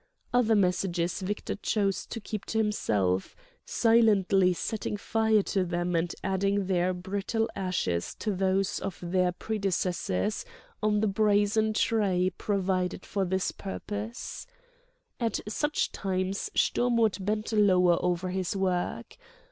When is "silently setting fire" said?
3.67-5.43